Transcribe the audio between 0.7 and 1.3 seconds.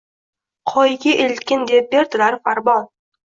Qoyaga